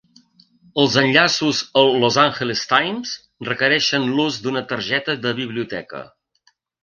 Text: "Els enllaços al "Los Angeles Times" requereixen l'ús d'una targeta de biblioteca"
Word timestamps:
"Els 0.83 0.95
enllaços 1.01 1.59
al 1.81 1.91
"Los 2.03 2.17
Angeles 2.23 2.63
Times" 2.71 3.11
requereixen 3.51 4.09
l'ús 4.15 4.39
d'una 4.47 4.67
targeta 4.75 5.19
de 5.27 5.35
biblioteca" 5.43 6.05